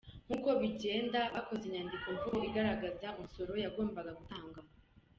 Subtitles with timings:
[0.25, 4.59] Nk’uko bigenda, bakoze inyandiko mvugo igaragaza umusoro yagombaga gutanga.